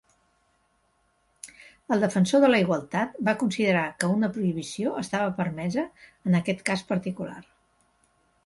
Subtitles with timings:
[1.95, 5.85] El Defensor de la Igualtat va considerar que una prohibició estava permesa
[6.31, 7.39] en aquest cas particular.